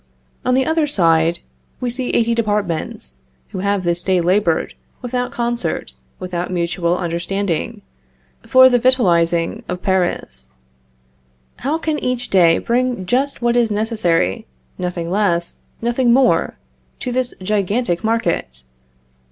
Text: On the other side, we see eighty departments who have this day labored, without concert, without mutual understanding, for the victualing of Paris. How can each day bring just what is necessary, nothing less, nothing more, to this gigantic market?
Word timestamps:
On 0.43 0.55
the 0.55 0.65
other 0.65 0.87
side, 0.87 1.41
we 1.79 1.91
see 1.91 2.09
eighty 2.09 2.33
departments 2.33 3.19
who 3.49 3.59
have 3.59 3.83
this 3.83 4.01
day 4.01 4.19
labored, 4.19 4.73
without 5.03 5.29
concert, 5.31 5.93
without 6.17 6.49
mutual 6.49 6.97
understanding, 6.97 7.83
for 8.47 8.67
the 8.67 8.79
victualing 8.79 9.61
of 9.69 9.83
Paris. 9.83 10.53
How 11.57 11.77
can 11.77 11.99
each 11.99 12.31
day 12.31 12.57
bring 12.57 13.05
just 13.05 13.43
what 13.43 13.55
is 13.55 13.69
necessary, 13.69 14.47
nothing 14.79 15.11
less, 15.11 15.59
nothing 15.83 16.11
more, 16.11 16.57
to 16.97 17.11
this 17.11 17.35
gigantic 17.39 18.03
market? 18.03 18.63